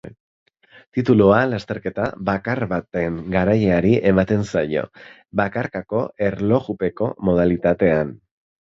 [0.97, 4.87] Titulua lasterketa bakar baten garaileari ematen zaio,
[5.45, 8.17] bakarkako erlojupeko modalitatean.